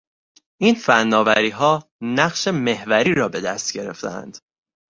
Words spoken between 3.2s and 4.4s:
به دست گرفتهاند